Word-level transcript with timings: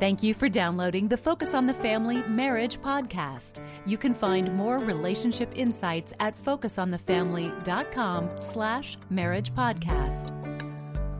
Thank 0.00 0.22
you 0.22 0.32
for 0.32 0.48
downloading 0.48 1.08
the 1.08 1.16
Focus 1.16 1.54
on 1.54 1.66
the 1.66 1.74
Family 1.74 2.22
Marriage 2.28 2.80
podcast. 2.80 3.58
You 3.84 3.98
can 3.98 4.14
find 4.14 4.54
more 4.54 4.78
relationship 4.78 5.50
insights 5.56 6.12
at 6.20 6.40
focusonthefamily.com 6.44 8.40
slash 8.40 8.96
marriage 9.10 9.52
podcast. 9.54 10.30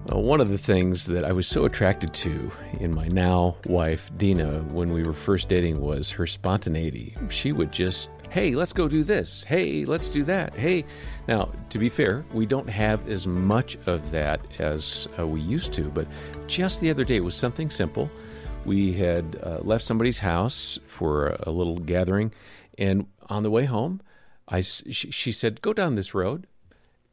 Well, 0.06 0.22
one 0.22 0.40
of 0.40 0.50
the 0.50 0.58
things 0.58 1.06
that 1.06 1.24
I 1.24 1.32
was 1.32 1.48
so 1.48 1.64
attracted 1.64 2.14
to 2.14 2.52
in 2.78 2.94
my 2.94 3.08
now 3.08 3.56
wife, 3.66 4.12
Dena, 4.16 4.60
when 4.72 4.92
we 4.92 5.02
were 5.02 5.12
first 5.12 5.48
dating 5.48 5.80
was 5.80 6.12
her 6.12 6.28
spontaneity. 6.28 7.16
She 7.30 7.50
would 7.50 7.72
just, 7.72 8.08
hey, 8.30 8.54
let's 8.54 8.72
go 8.72 8.86
do 8.86 9.02
this. 9.02 9.42
Hey, 9.42 9.86
let's 9.86 10.08
do 10.08 10.22
that. 10.22 10.54
Hey. 10.54 10.84
Now, 11.26 11.50
to 11.70 11.80
be 11.80 11.88
fair, 11.88 12.24
we 12.32 12.46
don't 12.46 12.70
have 12.70 13.08
as 13.08 13.26
much 13.26 13.76
of 13.86 14.12
that 14.12 14.40
as 14.60 15.08
uh, 15.18 15.26
we 15.26 15.40
used 15.40 15.72
to, 15.72 15.90
but 15.90 16.06
just 16.46 16.80
the 16.80 16.90
other 16.90 17.02
day 17.02 17.16
it 17.16 17.24
was 17.24 17.34
something 17.34 17.70
simple 17.70 18.08
we 18.68 18.92
had 18.92 19.40
uh, 19.42 19.58
left 19.62 19.84
somebody's 19.84 20.18
house 20.18 20.78
for 20.86 21.28
a, 21.28 21.44
a, 21.46 21.50
little 21.50 21.78
gathering, 21.78 22.32
and 22.76 23.06
on 23.28 23.42
the 23.42 23.50
way 23.50 23.64
home, 23.64 24.02
I, 24.46 24.60
she, 24.60 25.10
she 25.10 25.32
said, 25.32 25.62
Go 25.62 25.72
down 25.72 25.94
this 25.94 26.14
road. 26.14 26.46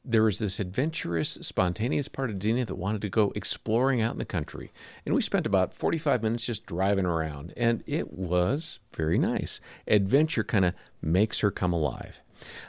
There 0.04 0.22
was 0.22 0.38
this 0.38 0.60
adventurous, 0.60 1.40
spontaneous 1.41 2.08
part 2.08 2.30
of 2.30 2.38
Dena 2.38 2.66
that 2.66 2.76
wanted 2.76 3.02
to 3.02 3.10
go 3.10 3.32
exploring 3.36 4.02
out 4.02 4.12
in 4.12 4.20
the 4.20 4.26
country. 4.26 4.72
And 5.04 5.16
we 5.16 5.22
spent 5.22 5.48
about 5.48 5.73
45 5.73 6.22
minutes 6.22 6.44
just 6.44 6.68
driving 6.68 7.05
around, 7.05 7.54
and 7.58 7.84
it 7.88 8.13
was 8.13 8.80
very 8.94 9.18
nice. 9.18 9.62
Adventure 9.88 10.44
kind 10.44 10.66
of 10.66 10.76
makes 11.02 11.40
her 11.40 11.49
come 11.49 11.74
alive. 11.74 12.20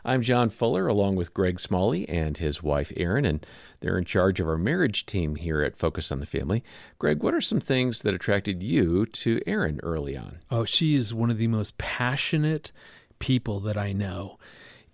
I'm 0.04 0.22
John 0.22 0.50
Fuller, 0.50 0.86
along 0.86 1.16
with 1.16 1.34
Greg 1.34 1.60
Smalley 1.60 2.08
and 2.08 2.38
his 2.38 2.62
wife 2.62 2.92
Erin, 2.96 3.24
and 3.24 3.44
they're 3.80 3.98
in 3.98 4.04
charge 4.04 4.40
of 4.40 4.48
our 4.48 4.56
marriage 4.56 5.06
team 5.06 5.36
here 5.36 5.62
at 5.62 5.76
Focus 5.76 6.10
on 6.10 6.20
the 6.20 6.26
Family. 6.26 6.62
Greg, 6.98 7.22
what 7.22 7.34
are 7.34 7.40
some 7.40 7.60
things 7.60 8.02
that 8.02 8.14
attracted 8.14 8.62
you 8.62 9.06
to 9.06 9.40
Erin 9.46 9.80
early 9.82 10.16
on? 10.16 10.38
Oh, 10.50 10.64
she 10.64 10.94
is 10.94 11.12
one 11.12 11.30
of 11.30 11.38
the 11.38 11.48
most 11.48 11.78
passionate 11.78 12.72
people 13.18 13.60
that 13.60 13.76
I 13.76 13.92
know. 13.92 14.38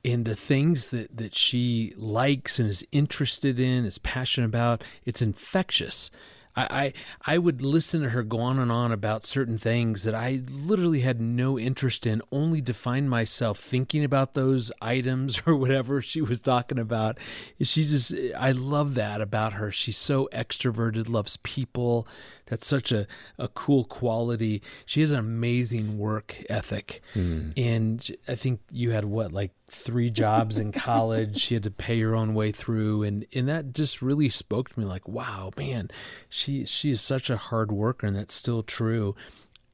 And 0.04 0.24
the 0.24 0.34
things 0.34 0.88
that, 0.88 1.16
that 1.16 1.34
she 1.34 1.94
likes 1.96 2.58
and 2.58 2.68
is 2.68 2.84
interested 2.90 3.60
in, 3.60 3.84
is 3.84 3.98
passionate 3.98 4.46
about, 4.46 4.82
it's 5.04 5.22
infectious. 5.22 6.10
I, 6.54 6.92
I, 7.26 7.34
I 7.34 7.38
would 7.38 7.62
listen 7.62 8.02
to 8.02 8.10
her 8.10 8.22
go 8.22 8.40
on 8.40 8.58
and 8.58 8.70
on 8.70 8.92
about 8.92 9.26
certain 9.26 9.58
things 9.58 10.02
that 10.04 10.14
I 10.14 10.42
literally 10.50 11.00
had 11.00 11.20
no 11.20 11.58
interest 11.58 12.06
in, 12.06 12.22
only 12.30 12.60
to 12.62 12.74
find 12.74 13.08
myself 13.08 13.58
thinking 13.58 14.04
about 14.04 14.34
those 14.34 14.70
items 14.80 15.40
or 15.46 15.56
whatever 15.56 16.02
she 16.02 16.20
was 16.20 16.40
talking 16.40 16.78
about. 16.78 17.18
She 17.60 17.84
just, 17.84 18.14
I 18.36 18.52
love 18.52 18.94
that 18.94 19.20
about 19.20 19.54
her. 19.54 19.70
She's 19.70 19.98
so 19.98 20.28
extroverted, 20.32 21.08
loves 21.08 21.38
people. 21.38 22.06
That's 22.46 22.66
such 22.66 22.92
a, 22.92 23.06
a 23.38 23.48
cool 23.48 23.84
quality. 23.84 24.60
She 24.84 25.00
has 25.00 25.10
an 25.10 25.18
amazing 25.18 25.96
work 25.96 26.36
ethic. 26.50 27.00
Mm. 27.14 27.52
And 27.56 28.16
I 28.28 28.34
think 28.34 28.60
you 28.70 28.90
had 28.90 29.06
what, 29.06 29.32
like 29.32 29.52
three 29.68 30.10
jobs 30.10 30.58
in 30.58 30.70
college. 30.72 31.40
she 31.40 31.54
had 31.54 31.62
to 31.62 31.70
pay 31.70 31.98
her 32.00 32.14
own 32.14 32.34
way 32.34 32.52
through. 32.52 33.04
And, 33.04 33.24
and 33.32 33.48
that 33.48 33.72
just 33.72 34.02
really 34.02 34.28
spoke 34.28 34.68
to 34.68 34.78
me 34.78 34.84
like, 34.84 35.08
wow, 35.08 35.50
man, 35.56 35.90
she, 36.28 36.41
she 36.42 36.64
she 36.64 36.90
is 36.90 37.00
such 37.00 37.30
a 37.30 37.36
hard 37.36 37.72
worker. 37.72 38.06
And 38.06 38.16
that's 38.16 38.34
still 38.34 38.62
true. 38.62 39.14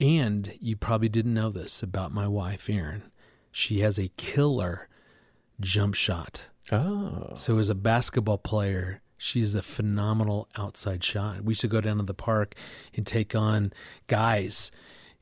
And 0.00 0.54
you 0.60 0.76
probably 0.76 1.08
didn't 1.08 1.34
know 1.34 1.50
this 1.50 1.82
about 1.82 2.12
my 2.12 2.28
wife, 2.28 2.68
Erin. 2.70 3.04
She 3.50 3.80
has 3.80 3.98
a 3.98 4.12
killer 4.16 4.88
jump 5.60 5.94
shot. 5.94 6.42
Oh. 6.70 7.32
So 7.34 7.58
as 7.58 7.70
a 7.70 7.74
basketball 7.74 8.38
player, 8.38 9.02
She's 9.18 9.56
a 9.56 9.62
phenomenal 9.62 10.48
outside 10.56 11.02
shot. 11.02 11.42
We 11.42 11.50
used 11.50 11.60
to 11.62 11.68
go 11.68 11.80
down 11.80 11.96
to 11.96 12.04
the 12.04 12.14
park 12.14 12.54
and 12.94 13.04
take 13.04 13.34
on 13.34 13.72
guys 14.06 14.70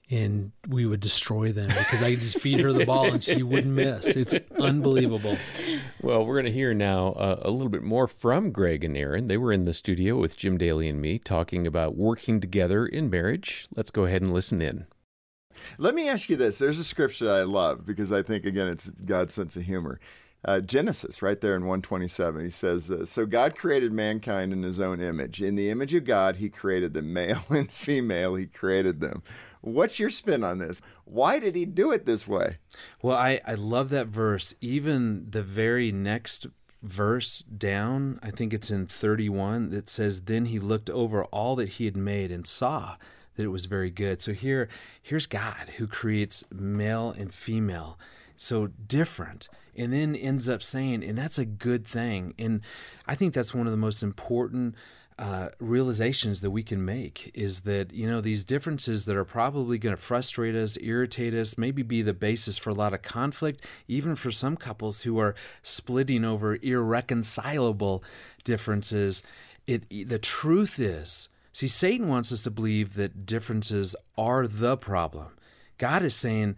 and 0.08 0.52
we 0.68 0.86
would 0.86 1.00
destroy 1.00 1.50
them 1.50 1.68
because 1.68 2.02
I 2.02 2.12
could 2.12 2.20
just 2.20 2.38
feed 2.38 2.60
her 2.60 2.72
the 2.72 2.84
ball 2.84 3.06
and 3.06 3.22
she 3.22 3.42
wouldn't 3.42 3.74
miss. 3.74 4.06
It's 4.06 4.34
unbelievable. 4.58 5.36
Well, 6.00 6.24
we're 6.24 6.34
going 6.34 6.46
to 6.46 6.52
hear 6.52 6.74
now 6.74 7.08
uh, 7.12 7.40
a 7.42 7.50
little 7.50 7.68
bit 7.68 7.82
more 7.82 8.06
from 8.06 8.52
Greg 8.52 8.84
and 8.84 8.96
Erin. 8.96 9.26
They 9.26 9.36
were 9.36 9.52
in 9.52 9.64
the 9.64 9.74
studio 9.74 10.16
with 10.16 10.36
Jim 10.36 10.58
Daly 10.58 10.88
and 10.88 11.00
me 11.00 11.18
talking 11.18 11.66
about 11.66 11.96
working 11.96 12.40
together 12.40 12.86
in 12.86 13.10
marriage. 13.10 13.66
Let's 13.74 13.90
go 13.90 14.04
ahead 14.04 14.22
and 14.22 14.32
listen 14.32 14.62
in. 14.62 14.86
Let 15.78 15.94
me 15.94 16.08
ask 16.08 16.28
you 16.28 16.36
this. 16.36 16.58
There's 16.58 16.78
a 16.78 16.84
scripture 16.84 17.30
I 17.30 17.42
love 17.42 17.84
because 17.84 18.12
I 18.12 18.22
think, 18.22 18.44
again, 18.44 18.68
it's 18.68 18.88
God's 18.88 19.34
sense 19.34 19.56
of 19.56 19.62
humor 19.62 19.98
uh, 20.46 20.60
Genesis, 20.60 21.22
right 21.22 21.40
there 21.40 21.56
in 21.56 21.62
127. 21.62 22.44
He 22.44 22.50
says, 22.50 22.90
uh, 22.90 23.04
So 23.04 23.26
God 23.26 23.56
created 23.56 23.92
mankind 23.92 24.52
in 24.52 24.62
his 24.62 24.80
own 24.80 25.00
image. 25.00 25.42
In 25.42 25.56
the 25.56 25.70
image 25.70 25.92
of 25.92 26.04
God, 26.04 26.36
he 26.36 26.48
created 26.48 26.94
them, 26.94 27.12
male 27.12 27.44
and 27.50 27.70
female, 27.70 28.36
he 28.36 28.46
created 28.46 29.00
them. 29.00 29.22
What's 29.66 29.98
your 29.98 30.10
spin 30.10 30.44
on 30.44 30.58
this? 30.58 30.80
Why 31.04 31.40
did 31.40 31.56
he 31.56 31.64
do 31.64 31.90
it 31.90 32.06
this 32.06 32.28
way? 32.28 32.58
Well, 33.02 33.16
I, 33.16 33.40
I 33.44 33.54
love 33.54 33.88
that 33.88 34.06
verse. 34.06 34.54
Even 34.60 35.26
the 35.28 35.42
very 35.42 35.90
next 35.90 36.46
verse 36.84 37.42
down, 37.42 38.20
I 38.22 38.30
think 38.30 38.54
it's 38.54 38.70
in 38.70 38.86
31, 38.86 39.70
that 39.70 39.88
says, 39.88 40.20
Then 40.20 40.44
he 40.44 40.60
looked 40.60 40.88
over 40.88 41.24
all 41.24 41.56
that 41.56 41.70
he 41.70 41.84
had 41.84 41.96
made 41.96 42.30
and 42.30 42.46
saw 42.46 42.94
that 43.34 43.42
it 43.42 43.48
was 43.48 43.64
very 43.64 43.90
good. 43.90 44.22
So 44.22 44.32
here, 44.34 44.68
here's 45.02 45.26
God 45.26 45.70
who 45.78 45.88
creates 45.88 46.44
male 46.52 47.10
and 47.10 47.34
female 47.34 47.98
so 48.36 48.68
different 48.68 49.48
and 49.76 49.92
then 49.92 50.14
ends 50.16 50.48
up 50.48 50.62
saying 50.62 51.04
and 51.04 51.16
that's 51.16 51.38
a 51.38 51.44
good 51.44 51.86
thing. 51.86 52.34
And 52.38 52.60
i 53.06 53.14
think 53.14 53.34
that's 53.34 53.54
one 53.54 53.66
of 53.66 53.70
the 53.70 53.76
most 53.76 54.02
important 54.02 54.74
uh, 55.18 55.48
realizations 55.60 56.42
that 56.42 56.50
we 56.50 56.62
can 56.62 56.84
make 56.84 57.30
is 57.32 57.62
that 57.62 57.90
you 57.90 58.06
know 58.06 58.20
these 58.20 58.44
differences 58.44 59.06
that 59.06 59.16
are 59.16 59.24
probably 59.24 59.78
going 59.78 59.96
to 59.96 60.00
frustrate 60.00 60.54
us 60.54 60.76
irritate 60.82 61.32
us 61.32 61.56
maybe 61.56 61.82
be 61.82 62.02
the 62.02 62.12
basis 62.12 62.58
for 62.58 62.68
a 62.68 62.74
lot 62.74 62.92
of 62.92 63.00
conflict 63.00 63.64
even 63.88 64.14
for 64.14 64.30
some 64.30 64.58
couples 64.58 65.02
who 65.02 65.18
are 65.18 65.34
splitting 65.62 66.22
over 66.22 66.56
irreconcilable 66.56 68.04
differences. 68.44 69.22
It 69.66 69.88
the 69.88 70.18
truth 70.18 70.78
is 70.78 71.30
see 71.54 71.66
satan 71.66 72.08
wants 72.08 72.30
us 72.30 72.42
to 72.42 72.50
believe 72.50 72.94
that 72.94 73.24
differences 73.24 73.96
are 74.18 74.46
the 74.46 74.76
problem. 74.76 75.28
God 75.78 76.02
is 76.02 76.14
saying 76.14 76.56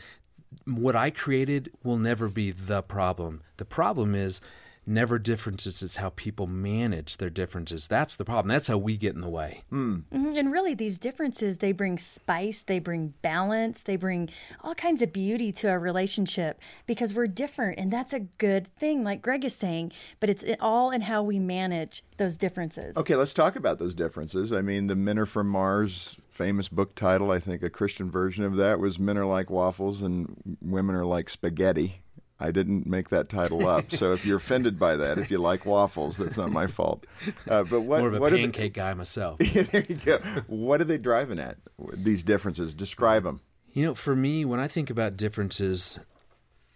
what 0.64 0.96
I 0.96 1.10
created 1.10 1.70
will 1.82 1.98
never 1.98 2.28
be 2.28 2.50
the 2.50 2.82
problem. 2.82 3.42
The 3.56 3.64
problem 3.64 4.14
is 4.14 4.40
never 4.88 5.18
differences. 5.18 5.82
It's 5.82 5.96
how 5.96 6.10
people 6.10 6.46
manage 6.46 7.18
their 7.18 7.30
differences. 7.30 7.86
That's 7.86 8.16
the 8.16 8.24
problem. 8.24 8.48
That's 8.48 8.68
how 8.68 8.78
we 8.78 8.96
get 8.96 9.14
in 9.14 9.20
the 9.20 9.28
way. 9.28 9.62
Mm. 9.72 10.04
Mm-hmm. 10.12 10.36
And 10.36 10.52
really, 10.52 10.74
these 10.74 10.98
differences, 10.98 11.58
they 11.58 11.72
bring 11.72 11.98
spice, 11.98 12.62
they 12.62 12.78
bring 12.78 13.14
balance, 13.22 13.82
they 13.82 13.96
bring 13.96 14.30
all 14.62 14.74
kinds 14.74 15.02
of 15.02 15.12
beauty 15.12 15.52
to 15.52 15.68
a 15.68 15.78
relationship 15.78 16.58
because 16.86 17.14
we're 17.14 17.26
different. 17.26 17.78
And 17.78 17.92
that's 17.92 18.12
a 18.12 18.20
good 18.20 18.74
thing, 18.78 19.04
like 19.04 19.22
Greg 19.22 19.44
is 19.44 19.54
saying, 19.54 19.92
but 20.20 20.30
it's 20.30 20.44
all 20.60 20.90
in 20.90 21.02
how 21.02 21.22
we 21.22 21.38
manage 21.38 22.02
those 22.16 22.36
differences. 22.36 22.96
Okay, 22.96 23.16
let's 23.16 23.34
talk 23.34 23.56
about 23.56 23.78
those 23.78 23.94
differences. 23.94 24.52
I 24.52 24.62
mean, 24.62 24.86
the 24.86 24.96
men 24.96 25.18
are 25.18 25.26
from 25.26 25.48
Mars 25.48 26.16
famous 26.38 26.68
book 26.68 26.94
title. 26.94 27.32
I 27.32 27.40
think 27.40 27.64
a 27.64 27.70
Christian 27.70 28.12
version 28.12 28.44
of 28.44 28.54
that 28.56 28.78
was 28.78 28.96
Men 28.96 29.18
Are 29.18 29.26
Like 29.26 29.50
Waffles 29.50 30.02
and 30.02 30.56
Women 30.62 30.94
Are 30.94 31.04
Like 31.04 31.28
Spaghetti. 31.28 32.00
I 32.40 32.50
didn't 32.50 32.86
make 32.86 33.08
that 33.08 33.28
title 33.28 33.68
up. 33.68 33.90
So 33.92 34.12
if 34.12 34.24
you're 34.24 34.36
offended 34.36 34.78
by 34.78 34.96
that, 34.96 35.18
if 35.18 35.30
you 35.30 35.38
like 35.38 35.66
waffles, 35.66 36.16
that's 36.16 36.36
not 36.36 36.50
my 36.50 36.66
fault. 36.66 37.04
Uh, 37.48 37.64
but 37.64 37.80
what, 37.80 37.98
more 37.98 38.08
of 38.08 38.14
a 38.14 38.20
what 38.20 38.32
pancake 38.32 38.74
they, 38.74 38.80
guy 38.80 38.94
myself. 38.94 39.38
yeah, 39.40 39.62
there 39.62 39.84
you 39.88 39.96
go. 39.96 40.18
What 40.46 40.80
are 40.80 40.84
they 40.84 40.98
driving 40.98 41.38
at? 41.38 41.56
These 41.92 42.22
differences. 42.22 42.74
Describe 42.74 43.24
them. 43.24 43.40
You 43.72 43.86
know, 43.86 43.94
for 43.94 44.14
me, 44.14 44.44
when 44.44 44.60
I 44.60 44.68
think 44.68 44.90
about 44.90 45.16
differences, 45.16 45.98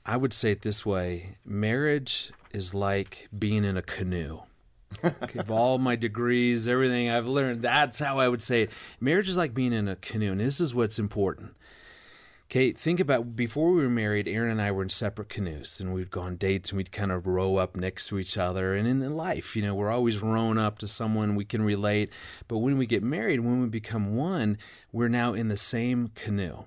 I 0.04 0.16
would 0.16 0.32
say 0.32 0.50
it 0.50 0.62
this 0.62 0.84
way: 0.84 1.36
marriage 1.44 2.32
is 2.52 2.74
like 2.74 3.28
being 3.36 3.64
in 3.64 3.76
a 3.76 3.82
canoe 3.82 4.40
okay, 5.04 5.38
of 5.38 5.50
all 5.50 5.78
my 5.78 5.96
degrees, 5.96 6.68
everything 6.68 7.10
I've 7.10 7.26
learned, 7.26 7.62
that's 7.62 7.98
how 7.98 8.18
I 8.18 8.28
would 8.28 8.42
say 8.42 8.62
it. 8.62 8.70
Marriage 9.00 9.28
is 9.28 9.36
like 9.36 9.54
being 9.54 9.72
in 9.72 9.88
a 9.88 9.96
canoe, 9.96 10.32
and 10.32 10.40
this 10.40 10.60
is 10.60 10.74
what's 10.74 10.98
important. 10.98 11.54
Okay, 12.52 12.70
think 12.70 13.00
about 13.00 13.34
before 13.34 13.70
we 13.70 13.80
were 13.80 13.88
married, 13.88 14.28
Erin 14.28 14.50
and 14.50 14.60
I 14.60 14.72
were 14.72 14.82
in 14.82 14.90
separate 14.90 15.30
canoes, 15.30 15.80
and 15.80 15.94
we'd 15.94 16.10
go 16.10 16.20
on 16.20 16.36
dates 16.36 16.68
and 16.68 16.76
we'd 16.76 16.92
kind 16.92 17.10
of 17.10 17.26
row 17.26 17.56
up 17.56 17.76
next 17.76 18.08
to 18.08 18.18
each 18.18 18.36
other. 18.36 18.74
And 18.74 18.86
in 18.86 19.16
life, 19.16 19.56
you 19.56 19.62
know, 19.62 19.74
we're 19.74 19.90
always 19.90 20.18
rowing 20.18 20.58
up 20.58 20.76
to 20.80 20.86
someone 20.86 21.34
we 21.34 21.46
can 21.46 21.62
relate. 21.62 22.12
But 22.48 22.58
when 22.58 22.76
we 22.76 22.84
get 22.84 23.02
married, 23.02 23.40
when 23.40 23.62
we 23.62 23.68
become 23.68 24.16
one, 24.16 24.58
we're 24.92 25.08
now 25.08 25.32
in 25.32 25.48
the 25.48 25.56
same 25.56 26.08
canoe. 26.14 26.64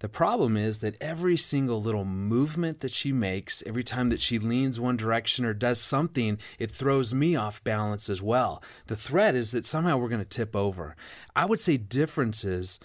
The 0.00 0.08
problem 0.10 0.58
is 0.58 0.80
that 0.80 1.00
every 1.00 1.38
single 1.38 1.80
little 1.80 2.04
movement 2.04 2.80
that 2.80 2.92
she 2.92 3.10
makes, 3.10 3.62
every 3.64 3.84
time 3.84 4.10
that 4.10 4.20
she 4.20 4.38
leans 4.38 4.78
one 4.78 4.98
direction 4.98 5.46
or 5.46 5.54
does 5.54 5.80
something, 5.80 6.36
it 6.58 6.70
throws 6.70 7.14
me 7.14 7.36
off 7.36 7.64
balance 7.64 8.10
as 8.10 8.20
well. 8.20 8.62
The 8.88 8.96
threat 8.96 9.34
is 9.34 9.52
that 9.52 9.64
somehow 9.64 9.96
we're 9.96 10.10
going 10.10 10.18
to 10.18 10.26
tip 10.26 10.54
over. 10.54 10.94
I 11.34 11.46
would 11.46 11.60
say 11.60 11.78
differences 11.78 12.78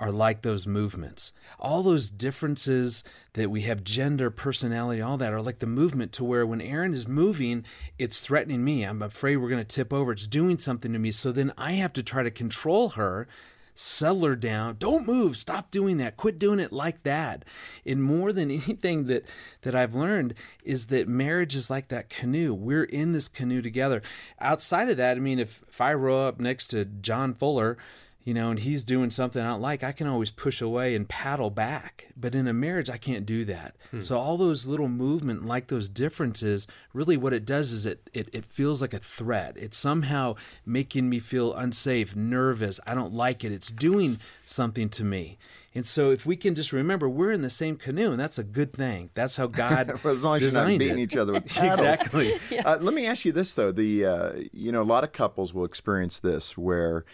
are 0.00 0.10
like 0.10 0.42
those 0.42 0.66
movements. 0.66 1.32
All 1.58 1.82
those 1.82 2.10
differences 2.10 3.04
that 3.34 3.50
we 3.50 3.62
have 3.62 3.84
gender, 3.84 4.30
personality, 4.30 5.02
all 5.02 5.18
that 5.18 5.32
are 5.32 5.42
like 5.42 5.58
the 5.58 5.66
movement 5.66 6.12
to 6.14 6.24
where 6.24 6.46
when 6.46 6.62
Erin 6.62 6.94
is 6.94 7.06
moving, 7.06 7.64
it's 7.98 8.18
threatening 8.18 8.64
me. 8.64 8.82
I'm 8.82 9.02
afraid 9.02 9.36
we're 9.36 9.50
going 9.50 9.64
to 9.64 9.76
tip 9.76 9.92
over. 9.92 10.10
It's 10.10 10.26
doing 10.26 10.58
something 10.58 10.92
to 10.94 10.98
me. 10.98 11.10
So 11.10 11.30
then 11.30 11.52
I 11.58 11.72
have 11.72 11.92
to 11.92 12.02
try 12.02 12.22
to 12.22 12.30
control 12.30 12.90
her 12.90 13.28
settle 13.74 14.26
her 14.26 14.36
down. 14.36 14.76
Don't 14.78 15.06
move. 15.06 15.38
Stop 15.38 15.70
doing 15.70 15.96
that. 15.96 16.18
Quit 16.18 16.38
doing 16.38 16.60
it 16.60 16.70
like 16.70 17.02
that. 17.04 17.46
And 17.86 18.02
more 18.02 18.30
than 18.30 18.50
anything 18.50 19.06
that 19.06 19.24
that 19.62 19.74
I've 19.74 19.94
learned 19.94 20.34
is 20.64 20.86
that 20.86 21.08
marriage 21.08 21.56
is 21.56 21.70
like 21.70 21.88
that 21.88 22.10
canoe. 22.10 22.52
We're 22.52 22.84
in 22.84 23.12
this 23.12 23.28
canoe 23.28 23.62
together. 23.62 24.02
Outside 24.38 24.90
of 24.90 24.98
that, 24.98 25.16
I 25.16 25.20
mean, 25.20 25.38
if 25.38 25.62
if 25.68 25.80
I 25.80 25.94
row 25.94 26.26
up 26.26 26.40
next 26.40 26.68
to 26.68 26.84
John 26.84 27.32
Fuller 27.32 27.78
you 28.22 28.34
know, 28.34 28.50
and 28.50 28.58
he's 28.58 28.82
doing 28.82 29.10
something 29.10 29.42
I 29.42 29.48
don't 29.48 29.62
like, 29.62 29.82
I 29.82 29.92
can 29.92 30.06
always 30.06 30.30
push 30.30 30.60
away 30.60 30.94
and 30.94 31.08
paddle 31.08 31.50
back. 31.50 32.08
But 32.16 32.34
in 32.34 32.46
a 32.46 32.52
marriage, 32.52 32.90
I 32.90 32.98
can't 32.98 33.24
do 33.24 33.44
that. 33.46 33.76
Hmm. 33.90 34.02
So 34.02 34.18
all 34.18 34.36
those 34.36 34.66
little 34.66 34.88
movement, 34.88 35.46
like 35.46 35.68
those 35.68 35.88
differences, 35.88 36.66
really 36.92 37.16
what 37.16 37.32
it 37.32 37.46
does 37.46 37.72
is 37.72 37.86
it, 37.86 38.10
it 38.12 38.28
it 38.32 38.44
feels 38.44 38.82
like 38.82 38.92
a 38.92 38.98
threat. 38.98 39.56
It's 39.56 39.78
somehow 39.78 40.34
making 40.66 41.08
me 41.08 41.18
feel 41.18 41.54
unsafe, 41.54 42.14
nervous. 42.14 42.78
I 42.86 42.94
don't 42.94 43.14
like 43.14 43.42
it. 43.42 43.52
It's 43.52 43.70
doing 43.70 44.18
something 44.44 44.90
to 44.90 45.04
me. 45.04 45.38
And 45.74 45.86
so 45.86 46.10
if 46.10 46.26
we 46.26 46.36
can 46.36 46.54
just 46.54 46.72
remember 46.72 47.08
we're 47.08 47.30
in 47.30 47.42
the 47.42 47.50
same 47.50 47.76
canoe, 47.76 48.10
and 48.10 48.20
that's 48.20 48.38
a 48.38 48.42
good 48.42 48.72
thing. 48.72 49.10
That's 49.14 49.36
how 49.36 49.46
God 49.46 50.00
well, 50.04 50.14
as 50.14 50.22
long 50.22 50.36
as 50.36 50.42
you're 50.42 50.52
not 50.52 50.66
beating 50.78 50.98
it. 50.98 51.02
each 51.02 51.16
other 51.16 51.32
with 51.32 51.44
exactly. 51.56 52.38
yeah. 52.50 52.68
uh, 52.68 52.78
let 52.80 52.92
me 52.92 53.06
ask 53.06 53.24
you 53.24 53.32
this 53.32 53.54
though: 53.54 53.72
the 53.72 54.04
uh, 54.04 54.32
you 54.52 54.72
know 54.72 54.82
a 54.82 54.84
lot 54.84 55.04
of 55.04 55.12
couples 55.12 55.54
will 55.54 55.64
experience 55.64 56.18
this 56.18 56.58
where 56.58 57.04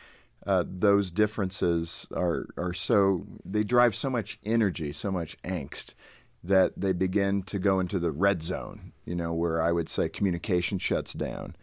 uh, 0.47 0.65
those 0.67 1.11
differences 1.11 2.07
are 2.15 2.47
are 2.57 2.73
so 2.73 3.27
they 3.45 3.65
drive 3.65 3.95
so 3.95 4.09
much 4.09 4.39
energy, 4.45 4.93
so 4.93 5.11
much 5.11 5.37
angst 5.43 5.95
that 6.45 6.73
they 6.77 6.93
begin 6.93 7.43
to 7.43 7.59
go 7.59 7.81
into 7.81 7.99
the 7.99 8.13
red 8.13 8.43
zone. 8.43 8.93
You 9.05 9.17
know, 9.17 9.33
where 9.33 9.61
I 9.61 9.73
would 9.73 9.89
say 9.89 10.09
communication 10.09 10.79
shuts 10.79 11.13
down. 11.13 11.57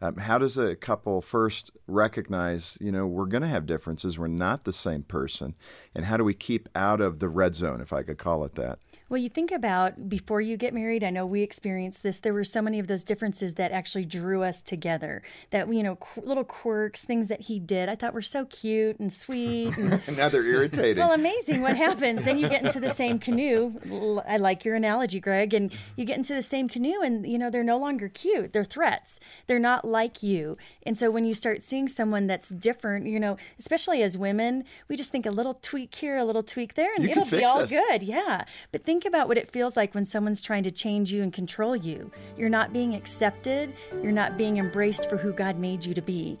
Um, 0.00 0.18
how 0.18 0.38
does 0.38 0.56
a 0.56 0.76
couple 0.76 1.20
first 1.20 1.72
recognize, 1.88 2.78
you 2.80 2.92
know, 2.92 3.04
we're 3.04 3.26
going 3.26 3.42
to 3.42 3.48
have 3.48 3.66
differences, 3.66 4.16
we're 4.16 4.28
not 4.28 4.62
the 4.62 4.72
same 4.72 5.02
person, 5.02 5.56
and 5.92 6.04
how 6.04 6.16
do 6.16 6.22
we 6.22 6.34
keep 6.34 6.68
out 6.76 7.00
of 7.00 7.18
the 7.18 7.28
red 7.28 7.56
zone, 7.56 7.80
if 7.80 7.92
I 7.92 8.04
could 8.04 8.16
call 8.16 8.44
it 8.44 8.54
that? 8.54 8.78
Well, 9.08 9.18
you 9.18 9.30
think 9.30 9.50
about 9.52 10.08
before 10.10 10.40
you 10.42 10.58
get 10.58 10.74
married, 10.74 11.02
I 11.02 11.08
know 11.08 11.24
we 11.24 11.40
experienced 11.42 12.02
this. 12.02 12.18
There 12.18 12.34
were 12.34 12.44
so 12.44 12.60
many 12.60 12.78
of 12.78 12.88
those 12.88 13.02
differences 13.02 13.54
that 13.54 13.72
actually 13.72 14.04
drew 14.04 14.42
us 14.42 14.60
together. 14.60 15.22
That, 15.50 15.72
you 15.72 15.82
know, 15.82 15.96
qu- 15.96 16.20
little 16.20 16.44
quirks, 16.44 17.04
things 17.04 17.28
that 17.28 17.42
he 17.42 17.58
did, 17.58 17.88
I 17.88 17.96
thought 17.96 18.12
were 18.12 18.20
so 18.20 18.44
cute 18.44 18.98
and 18.98 19.10
sweet. 19.10 19.74
And, 19.78 20.02
now 20.18 20.28
they're 20.28 20.44
irritating. 20.44 21.02
well, 21.02 21.12
amazing 21.14 21.62
what 21.62 21.76
happens. 21.86 22.24
then 22.24 22.38
you 22.38 22.50
get 22.50 22.62
into 22.62 22.80
the 22.80 22.90
same 22.90 23.18
canoe. 23.18 24.20
I 24.28 24.36
like 24.36 24.64
your 24.66 24.74
analogy, 24.74 25.20
Greg. 25.20 25.54
And 25.54 25.72
you 25.96 26.04
get 26.04 26.18
into 26.18 26.34
the 26.34 26.42
same 26.42 26.68
canoe, 26.68 27.00
and, 27.02 27.26
you 27.26 27.38
know, 27.38 27.48
they're 27.50 27.64
no 27.64 27.78
longer 27.78 28.08
cute. 28.10 28.52
They're 28.52 28.62
threats. 28.64 29.20
They're 29.46 29.58
not 29.58 29.86
like 29.86 30.22
you. 30.22 30.58
And 30.84 30.98
so 30.98 31.10
when 31.10 31.24
you 31.24 31.34
start 31.34 31.62
seeing 31.62 31.88
someone 31.88 32.26
that's 32.26 32.50
different, 32.50 33.06
you 33.06 33.18
know, 33.18 33.38
especially 33.58 34.02
as 34.02 34.18
women, 34.18 34.64
we 34.88 34.96
just 34.96 35.10
think 35.10 35.24
a 35.24 35.30
little 35.30 35.54
tweak 35.62 35.94
here, 35.94 36.18
a 36.18 36.24
little 36.26 36.42
tweak 36.42 36.74
there, 36.74 36.94
and 36.94 37.04
you 37.04 37.10
it'll 37.10 37.24
be 37.24 37.42
all 37.44 37.60
us. 37.62 37.70
good. 37.70 38.02
Yeah. 38.02 38.44
But 38.70 38.84
think 38.84 38.97
think 38.98 39.14
about 39.14 39.28
what 39.28 39.38
it 39.38 39.48
feels 39.48 39.76
like 39.76 39.94
when 39.94 40.04
someone's 40.04 40.40
trying 40.40 40.64
to 40.64 40.72
change 40.72 41.12
you 41.12 41.22
and 41.22 41.32
control 41.32 41.76
you. 41.76 42.10
You're 42.36 42.48
not 42.48 42.72
being 42.72 42.96
accepted, 42.96 43.72
you're 44.02 44.10
not 44.10 44.36
being 44.36 44.56
embraced 44.56 45.08
for 45.08 45.16
who 45.16 45.32
God 45.32 45.56
made 45.56 45.84
you 45.84 45.94
to 45.94 46.02
be. 46.02 46.36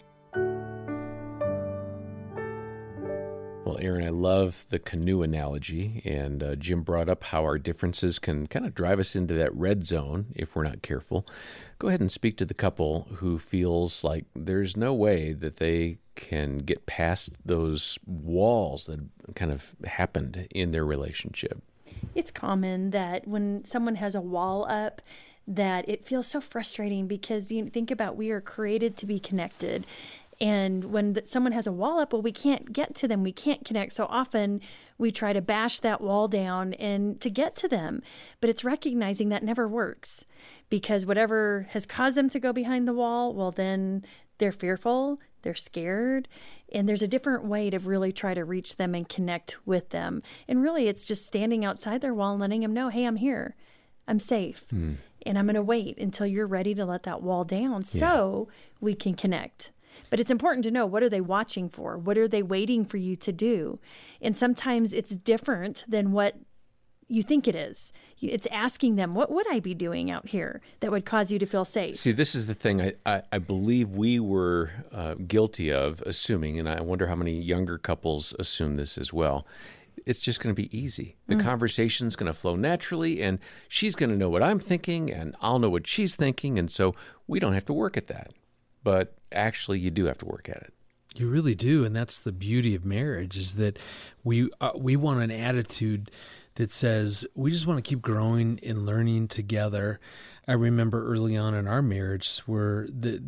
Well, 3.64 3.78
Erin, 3.80 4.04
I 4.04 4.10
love 4.10 4.66
the 4.70 4.80
canoe 4.80 5.22
analogy, 5.22 6.02
and 6.04 6.42
uh, 6.42 6.56
Jim 6.56 6.82
brought 6.82 7.08
up 7.08 7.22
how 7.22 7.44
our 7.44 7.58
differences 7.58 8.18
can 8.18 8.48
kind 8.48 8.66
of 8.66 8.74
drive 8.74 8.98
us 8.98 9.14
into 9.14 9.34
that 9.34 9.54
red 9.54 9.86
zone 9.86 10.26
if 10.34 10.56
we're 10.56 10.64
not 10.64 10.82
careful. 10.82 11.24
Go 11.78 11.86
ahead 11.86 12.00
and 12.00 12.10
speak 12.10 12.36
to 12.38 12.44
the 12.44 12.54
couple 12.54 13.06
who 13.18 13.38
feels 13.38 14.02
like 14.02 14.24
there's 14.34 14.76
no 14.76 14.92
way 14.92 15.32
that 15.32 15.58
they 15.58 15.98
can 16.16 16.58
get 16.58 16.86
past 16.86 17.30
those 17.44 18.00
walls 18.04 18.86
that 18.86 18.98
kind 19.36 19.52
of 19.52 19.76
happened 19.84 20.48
in 20.50 20.72
their 20.72 20.84
relationship 20.84 21.62
it's 22.14 22.30
common 22.30 22.90
that 22.90 23.26
when 23.26 23.64
someone 23.64 23.96
has 23.96 24.14
a 24.14 24.20
wall 24.20 24.66
up, 24.68 25.02
that 25.46 25.88
it 25.88 26.04
feels 26.04 26.26
so 26.26 26.40
frustrating 26.40 27.06
because 27.06 27.50
you 27.50 27.70
think 27.70 27.90
about 27.90 28.16
we 28.16 28.30
are 28.30 28.40
created 28.40 28.96
to 28.98 29.06
be 29.06 29.18
connected. 29.18 29.86
And 30.40 30.84
when 30.92 31.14
the, 31.14 31.22
someone 31.24 31.52
has 31.52 31.66
a 31.66 31.72
wall 31.72 31.98
up, 31.98 32.12
well, 32.12 32.22
we 32.22 32.32
can't 32.32 32.72
get 32.72 32.94
to 32.96 33.08
them. 33.08 33.22
We 33.22 33.32
can't 33.32 33.64
connect. 33.64 33.92
So 33.92 34.06
often 34.08 34.60
we 34.96 35.10
try 35.10 35.32
to 35.32 35.40
bash 35.40 35.80
that 35.80 36.00
wall 36.00 36.28
down 36.28 36.74
and 36.74 37.20
to 37.22 37.30
get 37.30 37.56
to 37.56 37.68
them. 37.68 38.02
But 38.40 38.50
it's 38.50 38.62
recognizing 38.62 39.30
that 39.30 39.42
never 39.42 39.66
works 39.66 40.24
because 40.68 41.06
whatever 41.06 41.66
has 41.70 41.86
caused 41.86 42.16
them 42.16 42.30
to 42.30 42.38
go 42.38 42.52
behind 42.52 42.86
the 42.86 42.92
wall, 42.92 43.34
well, 43.34 43.50
then 43.50 44.04
they're 44.38 44.52
fearful, 44.52 45.20
they're 45.42 45.54
scared, 45.54 46.28
and 46.72 46.88
there's 46.88 47.02
a 47.02 47.08
different 47.08 47.44
way 47.44 47.70
to 47.70 47.78
really 47.78 48.12
try 48.12 48.34
to 48.34 48.44
reach 48.44 48.76
them 48.76 48.94
and 48.94 49.08
connect 49.08 49.56
with 49.66 49.90
them. 49.90 50.22
And 50.46 50.62
really, 50.62 50.88
it's 50.88 51.04
just 51.04 51.26
standing 51.26 51.64
outside 51.64 52.00
their 52.00 52.14
wall 52.14 52.32
and 52.32 52.40
letting 52.40 52.60
them 52.60 52.74
know, 52.74 52.88
hey, 52.88 53.04
I'm 53.04 53.16
here. 53.16 53.56
I'm 54.06 54.20
safe. 54.20 54.64
Mm. 54.72 54.96
And 55.26 55.38
I'm 55.38 55.46
going 55.46 55.54
to 55.54 55.62
wait 55.62 55.98
until 55.98 56.26
you're 56.26 56.46
ready 56.46 56.74
to 56.74 56.84
let 56.84 57.02
that 57.02 57.22
wall 57.22 57.44
down 57.44 57.84
so 57.84 58.48
we 58.80 58.94
can 58.94 59.14
connect. 59.14 59.70
But 60.10 60.20
it's 60.20 60.30
important 60.30 60.64
to 60.64 60.70
know 60.70 60.86
what 60.86 61.02
are 61.02 61.08
they 61.08 61.20
watching 61.20 61.68
for? 61.68 61.98
What 61.98 62.16
are 62.16 62.28
they 62.28 62.42
waiting 62.42 62.84
for 62.84 62.96
you 62.96 63.16
to 63.16 63.32
do? 63.32 63.78
And 64.22 64.36
sometimes 64.36 64.92
it's 64.92 65.14
different 65.14 65.84
than 65.88 66.12
what 66.12 66.36
you 67.08 67.22
think 67.22 67.48
it 67.48 67.54
is. 67.54 67.92
It's 68.20 68.46
asking 68.50 68.96
them, 68.96 69.14
what 69.14 69.30
would 69.30 69.46
I 69.50 69.60
be 69.60 69.74
doing 69.74 70.10
out 70.10 70.28
here 70.28 70.60
that 70.80 70.90
would 70.90 71.04
cause 71.04 71.32
you 71.32 71.38
to 71.38 71.46
feel 71.46 71.64
safe? 71.64 71.96
See, 71.96 72.12
this 72.12 72.34
is 72.34 72.46
the 72.46 72.54
thing 72.54 72.82
I, 72.82 72.92
I, 73.06 73.22
I 73.32 73.38
believe 73.38 73.92
we 73.92 74.20
were 74.20 74.70
uh, 74.92 75.14
guilty 75.14 75.72
of 75.72 76.02
assuming, 76.02 76.58
and 76.58 76.68
I 76.68 76.80
wonder 76.80 77.06
how 77.06 77.16
many 77.16 77.40
younger 77.40 77.78
couples 77.78 78.34
assume 78.38 78.76
this 78.76 78.98
as 78.98 79.12
well. 79.12 79.46
It's 80.04 80.18
just 80.18 80.40
going 80.40 80.54
to 80.54 80.62
be 80.62 80.76
easy. 80.76 81.16
The 81.26 81.34
mm. 81.34 81.42
conversation's 81.42 82.16
going 82.16 82.32
to 82.32 82.38
flow 82.38 82.56
naturally, 82.56 83.22
and 83.22 83.38
she's 83.68 83.94
going 83.94 84.10
to 84.10 84.16
know 84.16 84.30
what 84.30 84.42
I'm 84.42 84.60
thinking, 84.60 85.10
and 85.10 85.34
I'll 85.40 85.58
know 85.58 85.70
what 85.70 85.86
she's 85.86 86.14
thinking, 86.14 86.58
and 86.58 86.70
so 86.70 86.94
we 87.26 87.40
don't 87.40 87.54
have 87.54 87.66
to 87.66 87.72
work 87.72 87.96
at 87.96 88.06
that. 88.08 88.32
But 88.82 89.14
actually, 89.32 89.80
you 89.80 89.90
do 89.90 90.06
have 90.06 90.18
to 90.18 90.26
work 90.26 90.48
at 90.48 90.56
it. 90.56 90.72
You 91.16 91.28
really 91.28 91.54
do, 91.54 91.84
and 91.84 91.96
that's 91.96 92.20
the 92.20 92.32
beauty 92.32 92.74
of 92.74 92.84
marriage 92.84 93.36
is 93.36 93.54
that 93.54 93.78
we 94.24 94.50
uh, 94.60 94.72
we 94.76 94.94
want 94.94 95.20
an 95.20 95.30
attitude 95.30 96.10
that 96.58 96.72
says 96.72 97.24
we 97.36 97.52
just 97.52 97.66
want 97.66 97.78
to 97.78 97.88
keep 97.88 98.02
growing 98.02 98.58
and 98.64 98.84
learning 98.84 99.28
together. 99.28 100.00
I 100.48 100.52
remember 100.52 101.06
early 101.06 101.36
on 101.36 101.54
in 101.54 101.68
our 101.68 101.82
marriage 101.82 102.40
where 102.46 102.88
the 102.90 103.22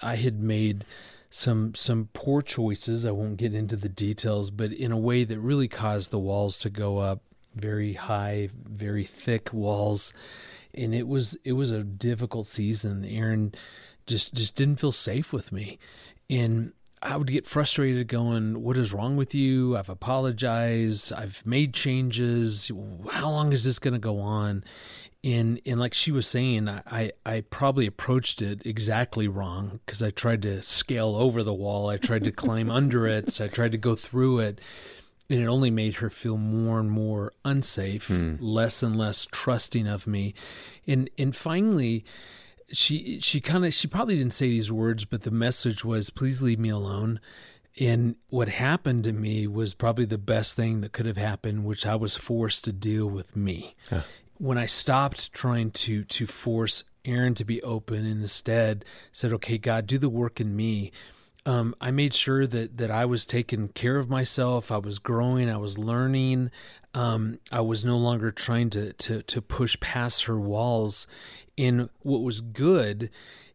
I 0.00 0.14
had 0.14 0.40
made 0.40 0.84
some 1.28 1.74
some 1.74 2.08
poor 2.12 2.40
choices. 2.40 3.04
I 3.04 3.10
won't 3.10 3.36
get 3.36 3.52
into 3.52 3.74
the 3.74 3.88
details, 3.88 4.52
but 4.52 4.72
in 4.72 4.92
a 4.92 4.96
way 4.96 5.24
that 5.24 5.40
really 5.40 5.66
caused 5.66 6.12
the 6.12 6.20
walls 6.20 6.56
to 6.60 6.70
go 6.70 6.98
up 6.98 7.20
very 7.52 7.94
high, 7.94 8.48
very 8.54 9.04
thick 9.04 9.52
walls, 9.52 10.12
and 10.72 10.94
it 10.94 11.08
was 11.08 11.36
it 11.42 11.54
was 11.54 11.72
a 11.72 11.82
difficult 11.82 12.46
season. 12.46 13.04
Erin 13.04 13.54
just 14.06 14.34
just 14.34 14.54
didn't 14.54 14.78
feel 14.78 14.92
safe 14.92 15.32
with 15.32 15.50
me, 15.50 15.80
and 16.30 16.72
I 17.02 17.16
would 17.16 17.30
get 17.30 17.46
frustrated 17.46 18.08
going, 18.08 18.62
What 18.62 18.76
is 18.76 18.92
wrong 18.92 19.16
with 19.16 19.34
you? 19.34 19.76
I've 19.76 19.88
apologized. 19.88 21.12
I've 21.12 21.44
made 21.46 21.74
changes. 21.74 22.70
How 23.10 23.30
long 23.30 23.52
is 23.52 23.64
this 23.64 23.78
going 23.78 23.94
to 23.94 24.00
go 24.00 24.20
on? 24.20 24.64
And, 25.24 25.60
and 25.66 25.80
like 25.80 25.94
she 25.94 26.12
was 26.12 26.26
saying, 26.26 26.68
I, 26.68 27.12
I 27.26 27.40
probably 27.50 27.86
approached 27.86 28.40
it 28.40 28.64
exactly 28.64 29.26
wrong 29.26 29.80
because 29.84 30.02
I 30.02 30.10
tried 30.10 30.42
to 30.42 30.62
scale 30.62 31.16
over 31.16 31.42
the 31.42 31.54
wall. 31.54 31.88
I 31.88 31.96
tried 31.96 32.24
to 32.24 32.32
climb 32.32 32.70
under 32.70 33.06
it. 33.06 33.32
So 33.32 33.46
I 33.46 33.48
tried 33.48 33.72
to 33.72 33.78
go 33.78 33.96
through 33.96 34.40
it. 34.40 34.60
And 35.30 35.40
it 35.40 35.46
only 35.46 35.70
made 35.70 35.96
her 35.96 36.08
feel 36.08 36.38
more 36.38 36.80
and 36.80 36.90
more 36.90 37.34
unsafe, 37.44 38.06
hmm. 38.06 38.36
less 38.38 38.82
and 38.82 38.96
less 38.96 39.26
trusting 39.30 39.86
of 39.86 40.06
me. 40.06 40.32
And, 40.86 41.10
and 41.18 41.36
finally, 41.36 42.04
she 42.72 43.20
she 43.20 43.40
kind 43.40 43.64
of 43.64 43.74
she 43.74 43.86
probably 43.86 44.16
didn't 44.16 44.32
say 44.32 44.48
these 44.48 44.70
words, 44.70 45.04
but 45.04 45.22
the 45.22 45.30
message 45.30 45.84
was, 45.84 46.10
"Please 46.10 46.42
leave 46.42 46.58
me 46.58 46.68
alone." 46.68 47.20
And 47.80 48.16
what 48.28 48.48
happened 48.48 49.04
to 49.04 49.12
me 49.12 49.46
was 49.46 49.72
probably 49.72 50.04
the 50.04 50.18
best 50.18 50.56
thing 50.56 50.80
that 50.80 50.92
could 50.92 51.06
have 51.06 51.16
happened, 51.16 51.64
which 51.64 51.86
I 51.86 51.94
was 51.94 52.16
forced 52.16 52.64
to 52.64 52.72
deal 52.72 53.06
with 53.06 53.36
me. 53.36 53.76
Huh. 53.88 54.02
When 54.38 54.58
I 54.58 54.66
stopped 54.66 55.32
trying 55.32 55.70
to 55.72 56.04
to 56.04 56.26
force 56.26 56.84
Erin 57.04 57.34
to 57.36 57.44
be 57.44 57.62
open 57.62 58.04
and 58.04 58.20
instead 58.20 58.84
said, 59.12 59.32
"Okay, 59.32 59.58
God, 59.58 59.86
do 59.86 59.98
the 59.98 60.08
work 60.08 60.40
in 60.40 60.54
me." 60.54 60.92
Um, 61.46 61.74
I 61.80 61.90
made 61.90 62.12
sure 62.12 62.46
that 62.46 62.76
that 62.76 62.90
I 62.90 63.06
was 63.06 63.24
taking 63.24 63.68
care 63.68 63.96
of 63.96 64.10
myself. 64.10 64.70
I 64.70 64.78
was 64.78 64.98
growing. 64.98 65.48
I 65.48 65.56
was 65.56 65.78
learning. 65.78 66.50
Um, 66.94 67.38
I 67.52 67.60
was 67.60 67.84
no 67.84 67.96
longer 67.96 68.30
trying 68.30 68.70
to 68.70 68.92
to 68.94 69.22
to 69.22 69.42
push 69.42 69.78
past 69.80 70.24
her 70.24 70.38
walls, 70.38 71.06
and 71.56 71.88
what 72.00 72.22
was 72.22 72.40
good 72.40 73.10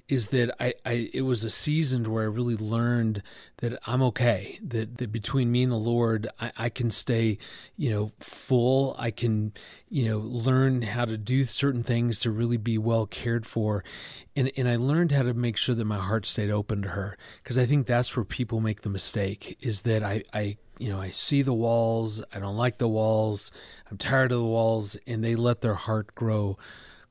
is 0.09 0.27
that 0.27 0.53
I, 0.59 0.73
I 0.85 1.09
it 1.13 1.21
was 1.21 1.43
a 1.43 1.49
season 1.49 2.11
where 2.11 2.23
I 2.23 2.27
really 2.27 2.57
learned 2.57 3.23
that 3.57 3.79
I'm 3.87 4.01
okay. 4.03 4.59
That 4.61 4.97
that 4.97 5.11
between 5.11 5.51
me 5.51 5.63
and 5.63 5.71
the 5.71 5.77
Lord, 5.77 6.27
I, 6.39 6.51
I 6.57 6.69
can 6.69 6.91
stay, 6.91 7.37
you 7.77 7.89
know, 7.89 8.11
full. 8.19 8.95
I 8.99 9.11
can, 9.11 9.53
you 9.89 10.09
know, 10.09 10.19
learn 10.19 10.81
how 10.81 11.05
to 11.05 11.17
do 11.17 11.45
certain 11.45 11.83
things 11.83 12.19
to 12.21 12.31
really 12.31 12.57
be 12.57 12.77
well 12.77 13.05
cared 13.05 13.45
for, 13.45 13.83
and 14.35 14.51
and 14.57 14.67
I 14.67 14.75
learned 14.75 15.13
how 15.13 15.23
to 15.23 15.33
make 15.33 15.55
sure 15.55 15.75
that 15.75 15.85
my 15.85 15.99
heart 15.99 16.25
stayed 16.25 16.51
open 16.51 16.81
to 16.81 16.89
her 16.89 17.17
because 17.41 17.57
I 17.57 17.65
think 17.65 17.87
that's 17.87 18.15
where 18.15 18.25
people 18.25 18.59
make 18.59 18.81
the 18.81 18.89
mistake 18.89 19.57
is 19.61 19.81
that 19.81 20.03
I 20.03 20.23
I 20.33 20.57
you 20.79 20.89
know 20.89 20.99
I 20.99 21.11
see 21.11 21.43
the 21.43 21.53
walls, 21.53 22.21
I 22.33 22.39
don't 22.39 22.57
like 22.57 22.77
the 22.77 22.89
walls, 22.89 23.51
I'm 23.89 23.97
tired 23.97 24.33
of 24.33 24.39
the 24.39 24.43
walls, 24.43 24.97
and 25.07 25.23
they 25.23 25.35
let 25.35 25.61
their 25.61 25.75
heart 25.75 26.13
grow 26.13 26.57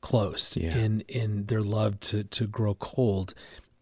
closed 0.02 0.56
Yeah. 0.58 0.76
and 0.76 1.02
and 1.14 1.48
their 1.48 1.62
love 1.62 1.98
to 2.00 2.24
to 2.24 2.46
grow 2.46 2.74
cold. 2.74 3.32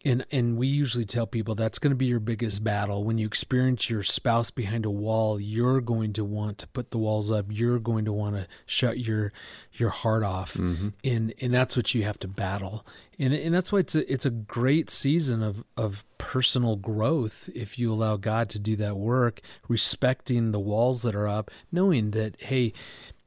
And 0.02 0.24
and 0.32 0.56
we 0.56 0.66
usually 0.66 1.04
tell 1.04 1.26
people 1.26 1.54
that's 1.54 1.78
going 1.78 1.90
to 1.90 1.96
be 1.96 2.06
your 2.06 2.20
biggest 2.20 2.64
battle. 2.64 3.04
When 3.04 3.18
you 3.18 3.26
experience 3.26 3.90
your 3.90 4.02
spouse 4.02 4.50
behind 4.50 4.86
a 4.86 4.90
wall 4.90 5.38
you're 5.38 5.82
going 5.82 6.14
to 6.14 6.24
want 6.24 6.56
to 6.58 6.66
put 6.68 6.90
the 6.90 6.96
walls 6.96 7.30
up. 7.30 7.46
You're 7.50 7.78
going 7.78 8.06
to 8.06 8.12
want 8.12 8.36
to 8.36 8.46
shut 8.64 8.98
your 8.98 9.30
your 9.74 9.90
heart 9.90 10.22
off. 10.22 10.54
Mm-hmm. 10.54 10.88
And 11.04 11.34
and 11.38 11.52
that's 11.52 11.76
what 11.76 11.94
you 11.94 12.04
have 12.04 12.18
to 12.20 12.28
battle. 12.28 12.86
And 13.18 13.34
and 13.34 13.54
that's 13.54 13.72
why 13.72 13.80
it's 13.80 13.94
a 13.94 14.10
it's 14.10 14.24
a 14.24 14.30
great 14.30 14.88
season 14.88 15.42
of 15.42 15.62
of 15.76 16.02
personal 16.16 16.76
growth 16.76 17.50
if 17.54 17.78
you 17.78 17.92
allow 17.92 18.16
God 18.16 18.48
to 18.50 18.58
do 18.58 18.76
that 18.76 18.96
work 18.96 19.42
respecting 19.68 20.52
the 20.52 20.60
walls 20.60 21.02
that 21.02 21.14
are 21.14 21.28
up 21.28 21.50
knowing 21.70 22.12
that 22.12 22.36
hey 22.38 22.72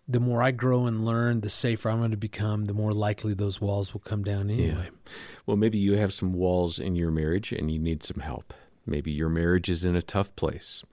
the 0.08 0.20
more 0.20 0.44
I 0.44 0.52
grow 0.52 0.86
and 0.86 1.06
learn, 1.06 1.42
the 1.42 1.50
safer 1.50 1.90
I'm 1.90 2.00
going 2.00 2.12
to 2.12 2.18
become, 2.18 2.66
the 2.66 2.74
more 2.74 2.94
likely 2.94 3.34
those 3.34 3.62
walls 3.62 3.94
will 3.94 4.02
come 4.02 4.24
down 4.24 4.50
anyway. 4.50 4.90
Well, 5.46 5.58
maybe 5.58 5.78
you 5.78 5.94
have 5.98 6.14
some 6.14 6.34
walls 6.34 6.80
in 6.80 6.96
your 6.96 7.12
marriage 7.12 7.52
and 7.52 7.72
you 7.72 7.80
need 7.80 8.04
some 8.04 8.20
help. 8.20 8.54
Maybe 8.86 9.12
your 9.12 9.30
marriage 9.30 9.70
is 9.70 9.86
in 9.86 9.96
a 9.96 10.02
tough 10.02 10.36
place. 10.36 10.84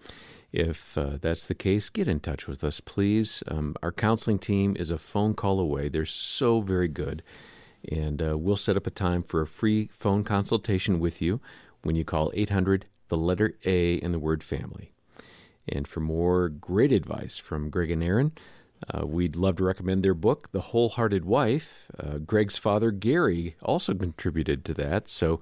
If 0.53 0.97
uh, 0.99 1.19
that's 1.21 1.45
the 1.45 1.55
case, 1.55 1.91
get 1.91 2.09
in 2.09 2.21
touch 2.21 2.47
with 2.47 2.65
us, 2.65 2.81
please. 2.81 3.43
Um, 3.49 3.77
our 3.83 3.93
counseling 3.93 4.39
team 4.39 4.77
is 4.79 4.91
a 4.91 4.99
phone 4.99 5.35
call 5.35 5.61
away. 5.61 5.89
They're 5.89 6.07
so 6.07 6.61
very 6.61 6.89
good. 6.89 7.23
And 7.89 8.23
uh, 8.23 8.39
we'll 8.39 8.57
set 8.57 8.77
up 8.77 8.87
a 8.87 8.91
time 8.91 9.23
for 9.23 9.41
a 9.41 9.47
free 9.47 9.91
phone 9.93 10.23
consultation 10.25 11.01
with 11.01 11.23
you 11.23 11.41
when 11.83 11.97
you 11.97 12.05
call 12.05 12.31
800, 12.35 12.87
the 13.09 13.17
letter 13.17 13.55
A, 13.65 14.01
and 14.01 14.13
the 14.13 14.19
word 14.19 14.43
family. 14.43 14.93
And 15.69 15.87
for 15.87 16.01
more 16.01 16.49
great 16.49 16.93
advice 16.93 17.39
from 17.39 17.71
Greg 17.71 17.91
and 17.91 18.03
Erin, 18.03 18.33
uh, 18.89 19.07
we'd 19.07 19.37
love 19.37 19.57
to 19.57 19.65
recommend 19.65 20.03
their 20.03 20.15
book, 20.15 20.49
The 20.53 20.61
Wholehearted 20.61 21.25
Wife. 21.25 21.87
Uh, 21.99 22.19
Greg's 22.19 22.57
father, 22.57 22.91
Gary, 22.91 23.57
also 23.63 23.95
contributed 23.95 24.65
to 24.65 24.75
that. 24.75 25.09
So 25.09 25.41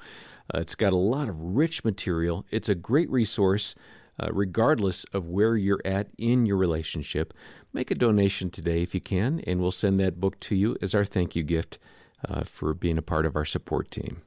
uh, 0.55 0.59
it's 0.59 0.75
got 0.75 0.93
a 0.93 0.97
lot 0.97 1.29
of 1.29 1.41
rich 1.41 1.85
material. 1.85 2.45
It's 2.51 2.69
a 2.69 2.75
great 2.75 3.09
resource, 3.11 3.75
uh, 4.19 4.31
regardless 4.33 5.05
of 5.13 5.29
where 5.29 5.57
you're 5.57 5.83
at 5.85 6.09
in 6.19 6.47
your 6.47 6.57
relationship. 6.57 7.33
Make 7.73 7.91
a 7.91 7.95
donation 7.95 8.51
today 8.51 8.83
if 8.83 8.95
you 8.95 9.01
can, 9.01 9.41
and 9.47 9.61
we'll 9.61 9.71
send 9.71 9.99
that 10.01 10.21
book 10.21 10.41
to 10.41 10.57
you 10.57 10.77
as 10.83 10.95
our 10.95 11.05
thank 11.05 11.37
you 11.37 11.43
gift 11.43 11.79
uh, 12.29 12.43
for 12.45 12.75
being 12.75 12.99
a 12.99 13.03
part 13.03 13.27
of 13.27 13.37
our 13.37 13.45
support 13.45 13.91
team. 13.91 14.23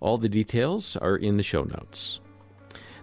All 0.00 0.18
the 0.18 0.28
details 0.28 0.96
are 0.96 1.16
in 1.16 1.36
the 1.36 1.42
show 1.42 1.62
notes. 1.62 2.20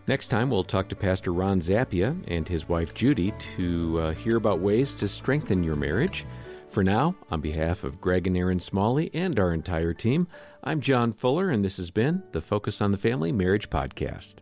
Next 0.08 0.30
time, 0.30 0.50
we'll 0.50 0.64
talk 0.64 0.88
to 0.88 0.96
Pastor 0.96 1.34
Ron 1.34 1.60
Zappia 1.60 2.16
and 2.30 2.48
his 2.48 2.70
wife 2.70 2.94
Judy 2.94 3.34
to 3.58 4.00
uh, 4.00 4.14
hear 4.14 4.38
about 4.38 4.62
ways 4.62 4.94
to 4.96 5.08
strengthen 5.08 5.64
your 5.64 5.76
marriage. 5.76 6.26
For 6.70 6.82
now, 6.82 7.14
on 7.30 7.42
behalf 7.42 7.84
of 7.84 8.00
Greg 8.00 8.26
and 8.26 8.38
Erin 8.38 8.62
Smalley 8.62 9.12
and 9.14 9.38
our 9.38 9.54
entire 9.54 9.94
team, 9.94 10.28
I'm 10.64 10.80
John 10.80 11.12
Fuller, 11.12 11.50
and 11.50 11.64
this 11.64 11.76
has 11.76 11.92
been 11.92 12.24
the 12.32 12.40
Focus 12.40 12.80
on 12.80 12.92
the 12.92 12.98
Family 12.98 13.34
Marriage 13.34 13.70
Podcast. 13.70 14.36